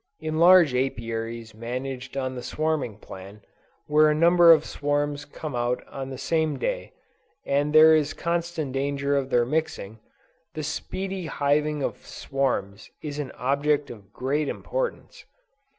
[0.19, 3.43] In large Apiaries managed on the swarming plan,
[3.85, 6.93] where a number of swarms come out on the same day,
[7.45, 9.99] and there is constant danger of their mixing,
[10.55, 15.23] the speedy hiving of swarms is an object of great importance.